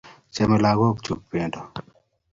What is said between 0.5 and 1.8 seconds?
lagok chuk pendo